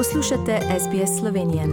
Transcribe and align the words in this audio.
Poslušate 0.00 0.60
SBS 0.80 1.18
Slovenije. 1.20 1.66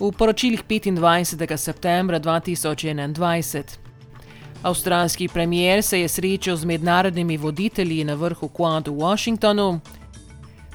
V 0.00 0.12
poročilih 0.18 0.64
25. 0.68 1.56
septembra 1.56 2.20
2021. 2.20 3.62
Avstralski 4.62 5.28
premier 5.28 5.82
se 5.82 6.00
je 6.00 6.08
srečal 6.08 6.56
z 6.56 6.64
mednarodnimi 6.64 7.36
voditelji 7.36 8.04
na 8.04 8.14
vrhu 8.14 8.48
Quad 8.48 8.88
v 8.88 8.94
Washingtonu. 8.94 9.80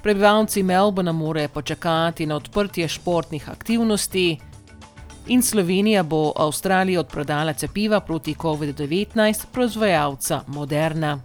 Prebivalci 0.03 0.63
Melbourna 0.63 1.11
morajo 1.11 1.47
počakati 1.47 2.25
na 2.25 2.35
odprtje 2.35 2.87
športnih 2.87 3.49
aktivnosti. 3.49 4.37
In 5.27 5.41
Slovenija 5.41 6.03
bo 6.03 6.33
Avstraliji 6.35 6.97
odprodala 6.97 7.53
cepiva 7.53 7.99
proti 7.99 8.35
COVID-19 8.35 9.45
proizvajalca 9.51 10.41
Moderna. 10.47 11.21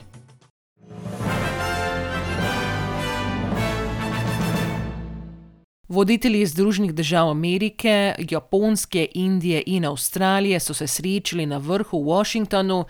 Voditelji 5.88 6.46
Združenih 6.46 6.94
držav 6.94 7.30
Amerike, 7.30 8.14
Japonske, 8.30 9.08
Indije 9.14 9.62
in 9.66 9.84
Avstralije 9.84 10.60
so 10.60 10.74
se 10.74 10.86
srečali 10.86 11.46
na 11.46 11.56
vrhu 11.56 12.02
v 12.02 12.06
Washingtonu 12.06 12.84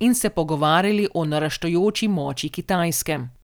in 0.00 0.14
se 0.14 0.30
pogovarjali 0.30 1.08
o 1.14 1.24
naraščajoči 1.24 2.08
moči 2.08 2.48
Kitajske. 2.48 3.39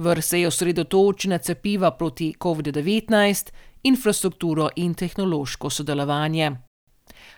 Vrh 0.00 0.24
se 0.24 0.40
je 0.40 0.48
osredotočil 0.48 1.30
na 1.30 1.38
cepiva 1.38 1.90
proti 1.90 2.34
COVID-19, 2.40 3.50
infrastrukturo 3.82 4.68
in 4.76 4.94
tehnološko 4.94 5.70
sodelovanje. 5.70 6.52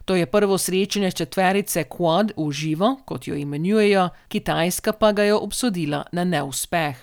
To 0.05 0.15
je 0.15 0.27
prvo 0.27 0.59
srečanje 0.59 1.11
četverice 1.11 1.85
Quad 1.91 2.31
v 2.37 2.53
živo, 2.53 3.01
kot 3.05 3.27
jo 3.27 3.35
imenujejo, 3.35 4.09
Kitajska 4.29 4.93
pa 4.93 5.13
ga 5.13 5.23
je 5.23 5.35
obsodila 5.35 6.05
na 6.13 6.25
neuspeh. 6.25 6.97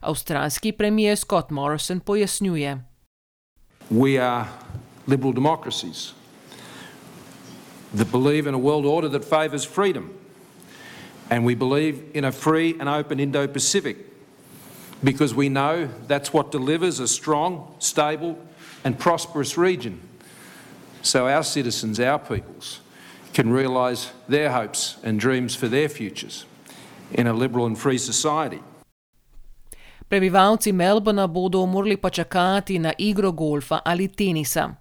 Avstralski 0.00 0.72
premier 0.72 1.16
Scott 1.18 1.50
Morrison 1.50 2.00
pojasnjuje. 2.00 2.78
We 3.90 4.22
are 4.22 4.46
liberal 5.06 5.32
democracies 5.32 6.14
that 7.96 8.12
believe 8.12 8.48
in 8.48 8.54
a 8.54 8.58
world 8.58 8.86
order 8.86 9.10
that 9.10 9.24
favours 9.24 9.66
freedom. 9.66 10.10
And 11.30 11.44
we 11.44 11.54
believe 11.54 11.98
in 12.14 12.24
a 12.24 12.32
free 12.32 12.74
and 12.80 12.88
open 12.88 13.20
Indo 13.20 13.48
Pacific 13.48 14.13
because 15.04 15.34
we 15.34 15.48
know 15.48 15.88
that's 16.08 16.32
what 16.32 16.50
delivers 16.50 16.98
a 17.00 17.06
strong, 17.06 17.74
stable, 17.78 18.38
and 18.84 18.98
prosperous 18.98 19.58
region. 19.58 20.00
So 21.02 21.28
our 21.28 21.42
citizens, 21.44 22.00
our 22.00 22.18
peoples, 22.18 22.80
can 23.34 23.52
realise 23.52 24.10
their 24.28 24.50
hopes 24.50 24.96
and 25.02 25.20
dreams 25.20 25.54
for 25.54 25.68
their 25.68 25.88
futures 25.88 26.46
in 27.12 27.26
a 27.26 27.32
liberal 27.32 27.66
and 27.66 27.78
free 27.78 27.98
society. 27.98 28.60
Prebivalci 30.08 30.72
Melbourna 30.72 31.26
bodo 31.28 31.66
morali 31.66 31.96
počakati 31.96 32.78
na 32.78 32.92
igro 32.98 33.32
golfa 33.32 33.80
ali 33.84 34.08
tenisa. 34.08 34.74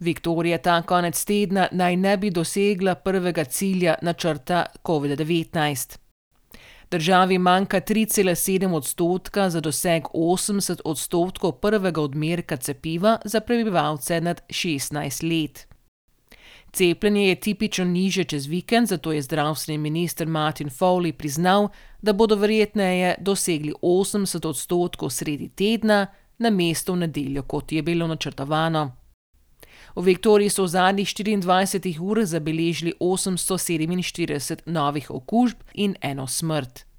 Viktorija 0.00 0.58
ta 0.58 0.82
konec 0.82 1.24
tedna 1.24 1.68
naj 1.72 1.96
ne 1.96 2.16
bi 2.16 2.30
dosegla 2.30 2.94
prvega 2.94 3.44
cilja 3.44 3.94
načrta 4.02 4.66
COVID-19. 4.84 6.09
Državi 6.90 7.38
manjka 7.38 7.80
3,7 7.80 8.74
odstotka 8.74 9.50
za 9.50 9.60
doseg 9.60 10.04
80 10.14 10.80
odstotkov 10.84 11.52
prvega 11.52 12.00
odmerka 12.02 12.56
cepiva 12.56 13.18
za 13.24 13.40
prebivalce 13.40 14.20
nad 14.20 14.42
16 14.48 15.28
let. 15.28 15.66
Cepljenje 16.72 17.28
je 17.28 17.34
tipično 17.34 17.84
niže 17.84 18.24
čez 18.24 18.46
vikend, 18.46 18.88
zato 18.88 19.12
je 19.12 19.22
zdravstveni 19.22 19.78
minister 19.78 20.26
Martin 20.26 20.68
Foley 20.68 21.12
priznal, 21.12 21.68
da 22.02 22.12
bodo 22.12 22.36
verjetneje 22.36 23.14
dosegli 23.20 23.72
80 23.82 24.46
odstotkov 24.46 25.10
sredi 25.10 25.48
tedna, 25.48 26.06
na 26.38 26.50
mesto 26.50 26.92
v 26.92 26.96
nedeljo, 26.96 27.42
kot 27.42 27.72
je 27.72 27.82
bilo 27.82 28.06
načrtovano. 28.06 28.90
V 29.96 30.02
Viktoriji 30.02 30.50
so 30.50 30.64
v 30.64 30.68
zadnjih 30.68 31.08
24 31.08 31.98
urah 32.00 32.26
zabeležili 32.26 32.94
847 33.00 34.62
novih 34.66 35.10
okužb 35.10 35.56
in 35.74 35.96
eno 36.00 36.26
smrt. 36.26 36.89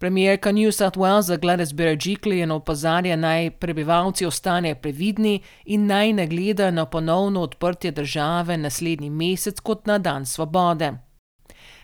Premijerka 0.00 0.52
New 0.52 0.72
South 0.72 0.96
Walesa 0.96 1.36
Gladys 1.36 1.74
Berejiklian 1.74 2.50
opozarja 2.50 3.16
naj 3.16 3.50
prebivalci 3.50 4.26
ostanejo 4.26 4.74
previdni 4.80 5.42
in 5.64 5.86
naj 5.86 6.12
ne 6.12 6.26
gledajo 6.26 6.70
na 6.70 6.86
ponovno 6.86 7.42
odprtje 7.42 7.90
države 7.90 8.56
naslednji 8.56 9.10
mesec 9.10 9.60
kot 9.60 9.86
na 9.86 9.98
dan 9.98 10.26
svobode. 10.26 10.92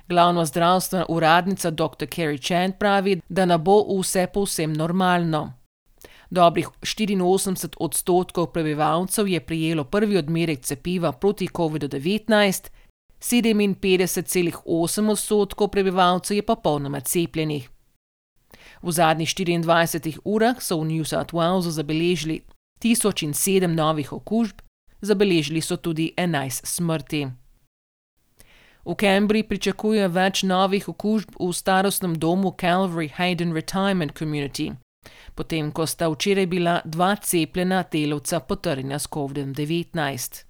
Glavna 0.09 0.45
zdravstvena 0.45 1.07
uradnica 1.09 1.71
dr. 1.71 2.07
Carrie 2.15 2.39
Chan 2.39 2.73
pravi, 2.79 3.21
da 3.29 3.45
ne 3.45 3.59
bo 3.59 3.85
vse 4.01 4.27
povsem 4.27 4.73
normalno. 4.73 5.53
Dobrih 6.31 6.69
84 6.81 7.75
odstotkov 7.81 8.47
prebivalcev 8.47 9.29
je 9.29 9.41
prijelo 9.41 9.85
prvi 9.85 10.17
odmerek 10.17 10.61
cepiva 10.61 11.13
proti 11.13 11.49
COVID-19, 11.49 12.71
57,8 13.21 15.11
odstotkov 15.11 15.69
prebivalcev 15.69 16.37
je 16.37 16.43
pa 16.43 16.55
polnoma 16.55 17.01
cepljenih. 17.01 17.76
V 18.83 18.93
zadnjih 18.93 19.29
24 19.29 20.19
urah 20.25 20.61
so 20.63 20.81
v 20.81 20.85
New 20.85 21.05
South 21.05 21.33
Walesu 21.33 21.71
zabeležili 21.71 22.43
1007 22.81 23.67
novih 23.67 24.13
okužb, 24.13 24.61
zabeležili 25.01 25.61
so 25.61 25.77
tudi 25.77 26.13
11 26.17 26.67
smrti. 26.67 27.27
V 28.87 28.95
Cambridge 28.95 29.49
pričakujejo 29.49 30.09
več 30.15 30.43
novih 30.47 30.89
okužb 30.89 31.35
v 31.41 31.53
starostnem 31.53 32.15
domu 32.15 32.55
Calvary 32.55 33.11
Hayden 33.11 33.51
Retirement 33.51 34.15
Community, 34.15 34.77
potem 35.35 35.73
ko 35.73 35.87
sta 35.87 36.07
včeraj 36.13 36.47
bila 36.47 36.81
dva 36.85 37.17
cepljena 37.17 37.83
delavca 37.93 38.41
potrjena 38.41 38.99
s 38.99 39.11
COVID-19. 39.11 40.46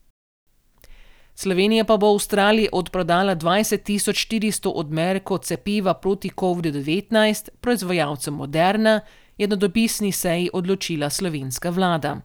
Slovenija 1.39 1.85
pa 1.85 1.97
bo 1.97 2.15
Avstraliji 2.15 2.69
odprodala 2.73 3.37
20.400 3.37 4.73
odmerkov 4.75 5.39
cepiva 5.39 5.95
proti 5.95 6.31
COVID-19 6.31 7.49
proizvajalcem 7.61 8.35
Moderna, 8.35 9.01
je 9.39 9.49
na 9.49 9.57
dopisni 9.57 10.13
seji 10.13 10.51
odločila 10.53 11.11
slovenska 11.11 11.71
vlada. 11.71 12.17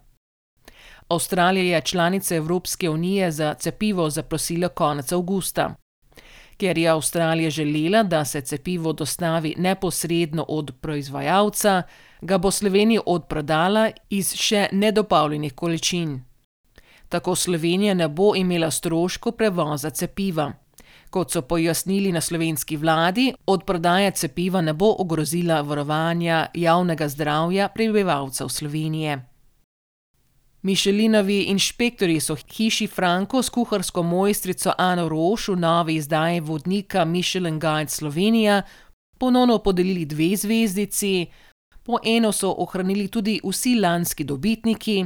Avstralija 1.08 1.76
je 1.76 1.82
članica 1.82 2.36
Evropske 2.36 2.90
unije 2.90 3.32
za 3.32 3.54
cepivo 3.54 4.10
zaprosila 4.10 4.70
konec 4.70 5.12
avgusta. 5.12 5.76
Ker 6.58 6.78
je 6.78 6.90
Avstralija 6.90 7.50
želela, 7.50 8.04
da 8.04 8.26
se 8.26 8.42
cepivo 8.42 8.94
dostavi 8.94 9.56
neposredno 9.58 10.46
od 10.48 10.72
proizvajalca, 10.82 11.84
ga 12.22 12.38
bo 12.38 12.52
Slovenija 12.52 13.02
odprodala 13.06 13.90
iz 14.10 14.36
še 14.36 14.68
nedopolnjenih 14.72 15.54
količin. 15.54 16.31
Tako 17.12 17.36
Slovenija 17.36 17.94
ne 17.94 18.08
bo 18.08 18.36
imela 18.36 18.72
stroškov 18.72 19.32
prevoza 19.32 19.90
cepiva. 19.90 20.54
Kot 21.10 21.32
so 21.32 21.42
pojasnili 21.42 22.12
na 22.12 22.22
slovenski 22.22 22.78
vladi, 22.78 23.34
odprodaja 23.46 24.12
cepiva 24.12 24.62
ne 24.62 24.74
bo 24.74 24.96
ogrozila 25.00 25.62
varovanja 25.62 26.46
javnega 26.54 27.08
zdravja 27.10 27.68
prebivalcev 27.68 28.48
Slovenije. 28.48 29.26
Mišelinovi 30.62 31.42
inšpektorji 31.42 32.20
so 32.20 32.36
hiši 32.36 32.88
Franko 32.88 33.44
s 33.44 33.50
kuharsko 33.50 34.04
mojstrico 34.04 34.72
Ano 34.78 35.10
Roš 35.10 35.48
v 35.48 35.56
novi 35.56 35.96
izdaji 35.96 36.40
vodnika 36.40 37.06
Michelin 37.06 37.60
Guide 37.60 37.90
Slovenija 37.90 38.62
ponovno 39.18 39.58
podelili 39.58 40.06
dve 40.06 40.36
zvezdici, 40.36 41.26
po 41.84 42.00
eno 42.06 42.31
so 42.31 42.56
ohranili 42.57 43.07
tudi 43.07 43.40
vsi 43.44 43.75
lanski 43.80 44.24
dobitniki: 44.24 45.06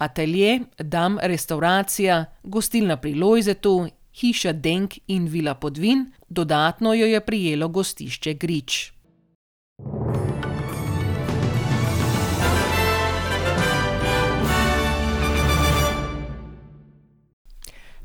Atelje, 0.00 0.60
Dam, 0.78 1.18
restauracija, 1.22 2.24
gostilna 2.42 2.96
pri 2.96 3.14
Lojzetu, 3.14 3.88
hiša 4.12 4.52
Denk 4.52 4.94
in 5.06 5.26
vila 5.26 5.54
Podvin, 5.54 6.06
dodatno 6.28 6.94
jo 6.94 7.06
je 7.06 7.20
prijelo 7.20 7.68
gostišče 7.68 8.34
Grič. 8.34 8.92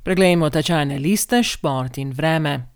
Preglejmo 0.04 0.50
tečajne 0.50 1.00
liste, 1.00 1.44
šport 1.44 1.98
in 1.98 2.12
vreme. 2.12 2.68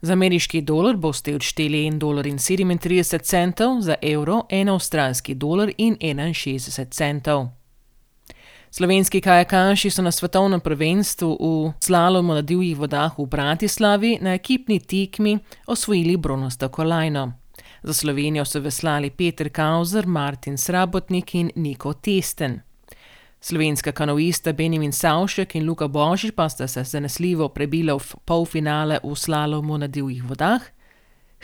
Za 0.00 0.12
ameriški 0.12 0.60
dolar 0.60 0.96
boste 0.96 1.34
odšteli 1.34 1.90
1,37 1.90 3.22
centov, 3.22 3.80
za 3.80 3.94
evro 4.02 4.46
1 4.50 4.72
avstralski 4.72 5.34
dolar 5.34 5.72
in 5.78 5.96
61 5.98 6.90
centov. 6.90 7.63
Slovenski 8.74 9.20
kajakaši 9.20 9.90
so 9.90 10.02
na 10.02 10.10
svetovnem 10.10 10.60
prvenstvu 10.60 11.36
v 11.40 11.72
slalomu 11.78 12.34
na 12.34 12.42
divjih 12.42 12.74
vodah 12.74 13.14
v 13.18 13.26
Bratislavi 13.26 14.18
na 14.20 14.34
ekipni 14.34 14.80
tekmi 14.80 15.38
osvojili 15.66 16.16
bronasto 16.16 16.68
kolajno. 16.68 17.32
Za 17.82 17.94
Slovenijo 17.94 18.44
so 18.44 18.60
veslali 18.60 19.10
Peter 19.10 19.48
Kauzer, 19.48 20.06
Martin 20.06 20.58
Srabotnik 20.58 21.34
in 21.34 21.50
Niko 21.54 21.92
Testen. 21.92 22.62
Slovenska 23.40 23.92
kanoista 23.92 24.52
Benjamin 24.52 24.92
Savšek 24.92 25.54
in 25.54 25.66
Luka 25.66 25.88
Božič 25.88 26.34
pa 26.34 26.48
sta 26.48 26.66
se 26.66 26.82
zanesljivo 26.84 27.48
prebila 27.48 27.94
v 27.98 28.14
polfinale 28.24 28.98
v 29.04 29.14
slalomu 29.14 29.78
na 29.78 29.86
divjih 29.86 30.24
vodah. 30.24 30.73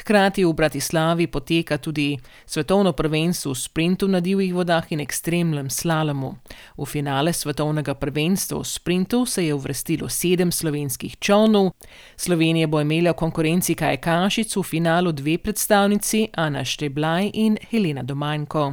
Hkrati 0.00 0.44
v 0.44 0.52
Bratislavi 0.52 1.26
poteka 1.26 1.78
tudi 1.78 2.18
svetovno 2.46 2.92
prvenstvo 2.92 3.52
v 3.52 3.58
sprintu 3.58 4.08
na 4.08 4.20
divjih 4.20 4.54
vodah 4.54 4.92
in 4.92 5.00
ekstremnem 5.00 5.70
slalomu. 5.70 6.36
V 6.76 6.84
finale 6.88 7.32
svetovnega 7.32 7.94
prvenstva 7.94 8.58
v 8.58 8.64
sprintu 8.64 9.26
se 9.26 9.44
je 9.44 9.54
uvrstilo 9.54 10.08
sedem 10.08 10.52
slovenskih 10.52 11.18
čovnov. 11.18 11.72
Slovenija 12.16 12.66
bo 12.66 12.80
imela 12.80 13.12
v 13.12 13.20
konkurenci 13.20 13.74
Kaj 13.74 13.96
Kašic 14.00 14.56
v 14.56 14.62
finalu 14.62 15.12
dve 15.12 15.38
predstavnici, 15.38 16.28
Ana 16.32 16.64
Šteblaj 16.64 17.30
in 17.34 17.58
Helena 17.70 18.02
Domanjko. 18.02 18.72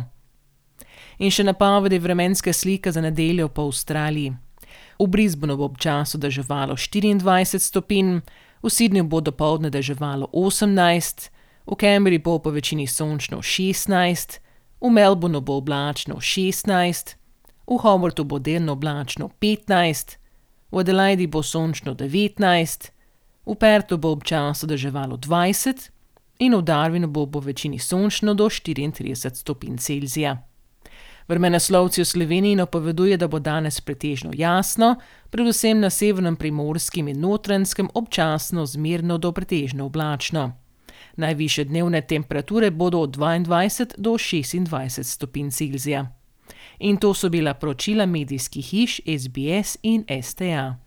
In 1.20 1.32
še 1.32 1.44
napovedi 1.44 2.00
vremenske 2.00 2.54
slike 2.54 2.92
za 2.92 3.02
nedeljo 3.02 3.50
po 3.50 3.68
Avstraliji. 3.68 4.32
V 5.00 5.08
Brisbonu 5.08 5.58
bo 5.58 5.66
občasno 5.66 6.20
deževalo 6.20 6.74
24 6.74 7.60
stopinj, 7.60 8.22
v 8.64 8.70
Sydneyju 8.70 9.08
bo 9.08 9.22
dopoledne 9.22 9.70
deževalo 9.70 10.30
18, 10.34 11.30
v 11.68 11.76
Cambridgeu 11.76 12.24
bo 12.24 12.40
po 12.40 12.50
večini 12.50 12.88
sončno 12.88 13.42
16, 13.42 14.40
v 14.82 14.90
Melbournu 14.90 15.42
bo 15.42 15.58
oblačno 15.58 16.16
16, 16.16 17.16
v 17.68 17.78
Hobartu 17.78 18.24
bo 18.24 18.40
delno 18.40 18.74
oblačno 18.74 19.30
15, 19.40 20.18
v 20.72 20.80
Adelaidi 20.80 21.28
bo 21.28 21.44
sončno 21.44 21.94
19, 21.94 22.92
v 23.46 23.56
Pertu 23.56 23.98
bo 23.98 24.12
občasno 24.12 24.68
deževalo 24.68 25.18
20 25.18 25.90
in 26.40 26.56
v 26.56 26.62
Darwinu 26.62 27.08
bo 27.08 27.26
po 27.26 27.40
večini 27.40 27.80
sončno 27.80 28.34
do 28.34 28.46
34 28.46 29.36
stopinj 29.36 29.78
Celzija. 29.78 30.38
Vremenoslovci 31.28 32.02
v 32.02 32.06
Sloveniji 32.06 32.56
napoveduje, 32.56 33.18
da 33.18 33.28
bo 33.28 33.40
danes 33.40 33.82
pretežno 33.82 34.32
jasno, 34.34 34.96
predvsem 35.30 35.80
na 35.80 35.90
severnem 35.90 36.36
primorskem 36.36 37.08
in 37.08 37.20
notranskem 37.20 37.90
občasno 37.94 38.66
zmerno 38.66 39.18
do 39.18 39.32
pretežno 39.32 39.86
oblačno. 39.86 40.54
Najviše 41.16 41.64
dnevne 41.64 42.02
temperature 42.02 42.72
bodo 42.72 43.00
od 43.00 43.18
22 43.18 43.98
do 43.98 44.12
26 44.12 45.04
stopinj 45.04 45.50
Celzija. 45.52 46.08
In 46.80 46.98
to 46.98 47.14
so 47.14 47.30
bila 47.30 47.54
poročila 47.54 48.06
medijskih 48.06 48.66
hiš 48.66 49.02
SBS 49.06 49.78
in 49.84 50.06
STA. 50.22 50.87